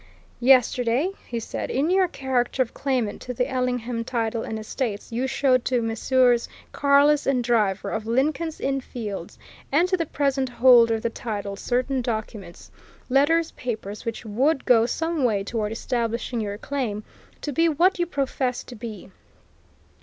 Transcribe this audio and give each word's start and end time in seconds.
"Yesterday," 0.39 1.11
he 1.27 1.39
said, 1.39 1.69
"in 1.69 1.91
your 1.91 2.07
character 2.07 2.63
of 2.63 2.73
claimant 2.73 3.21
to 3.21 3.35
the 3.35 3.47
Ellingham 3.47 4.03
title 4.03 4.41
and 4.41 4.57
estates 4.57 5.11
you 5.11 5.27
showed 5.27 5.63
to 5.65 5.79
Messrs. 5.79 6.49
Carless 6.71 7.27
& 7.37 7.41
Driver, 7.41 7.91
of 7.91 8.07
Lincoln's 8.07 8.59
Inn 8.59 8.81
Fields, 8.81 9.37
and 9.71 9.87
to 9.89 9.95
the 9.95 10.07
present 10.07 10.49
holder 10.49 10.95
of 10.95 11.03
the 11.03 11.11
title, 11.11 11.55
certain 11.55 12.01
documents, 12.01 12.71
letters, 13.09 13.51
papers, 13.51 14.03
which 14.03 14.25
would 14.25 14.65
go 14.65 14.87
some 14.87 15.23
way 15.23 15.43
toward 15.43 15.71
establishing 15.71 16.41
your 16.41 16.57
claim 16.57 17.03
to 17.41 17.53
be 17.53 17.69
what 17.69 17.99
you 17.99 18.07
profess 18.07 18.63
to 18.63 18.75
be. 18.75 19.11